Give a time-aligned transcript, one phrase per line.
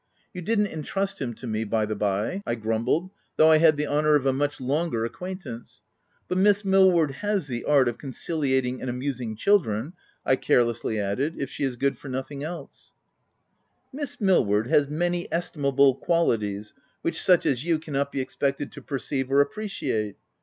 [0.33, 2.23] You did'nt intrust him to me, by the OF WfLDFELL HALL.
[2.23, 5.83] 13 5 by,'* I grumbled," though I had the honour of a much longer acquaintance;
[6.27, 9.93] but Miss Mil ward has the art of conciliating and amusing children/'
[10.25, 12.95] I carelessly added, u if she is good for nothing else/'
[13.93, 16.73] M Miss Millward has many estimable qualities,
[17.03, 20.15] which such as you cannot be expected to per ceive or appreciate.